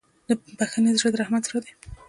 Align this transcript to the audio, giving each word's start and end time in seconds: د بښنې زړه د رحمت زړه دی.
د 0.27 0.29
بښنې 0.57 0.91
زړه 0.99 1.09
د 1.11 1.15
رحمت 1.21 1.43
زړه 1.49 1.59
دی. 1.63 1.71